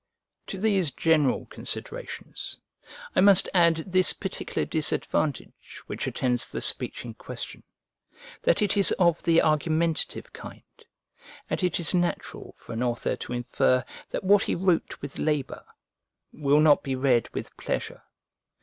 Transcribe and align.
To 0.47 0.57
these 0.57 0.89
general 0.89 1.45
considerations 1.45 2.59
I 3.15 3.21
must 3.21 3.47
add 3.53 3.75
this 3.85 4.13
particular 4.13 4.65
disadvantage 4.65 5.79
which 5.85 6.07
attends 6.07 6.47
the 6.47 6.59
speech 6.59 7.05
in 7.05 7.13
question, 7.13 7.61
that 8.41 8.63
it 8.63 8.75
is 8.75 8.91
of 8.93 9.21
the 9.21 9.43
argumentative 9.43 10.33
kind; 10.33 10.63
and 11.51 11.61
it 11.61 11.79
is 11.79 11.93
natural 11.93 12.55
for 12.57 12.73
an 12.73 12.81
author 12.81 13.15
to 13.17 13.33
infer 13.33 13.85
that 14.09 14.23
what 14.23 14.41
he 14.45 14.55
wrote 14.55 14.99
with 15.03 15.19
labour 15.19 15.63
will 16.33 16.61
not 16.61 16.81
be 16.81 16.95
read 16.95 17.29
with 17.31 17.55
pleasure. 17.55 18.01